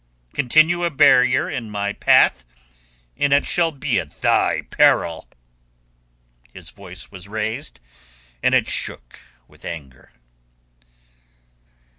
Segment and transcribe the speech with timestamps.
[0.33, 2.43] Continue a barrier in my path
[3.17, 5.27] and it shall be at thy peril."
[6.55, 7.79] His voice was raised
[8.41, 10.11] and it shook with anger.